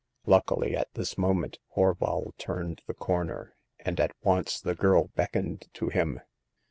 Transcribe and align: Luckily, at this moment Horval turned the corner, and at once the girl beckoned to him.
Luckily, 0.25 0.75
at 0.75 0.91
this 0.95 1.15
moment 1.15 1.59
Horval 1.77 2.31
turned 2.39 2.81
the 2.87 2.95
corner, 2.95 3.53
and 3.79 3.99
at 3.99 4.15
once 4.23 4.59
the 4.59 4.73
girl 4.73 5.11
beckoned 5.15 5.67
to 5.73 5.89
him. 5.89 6.19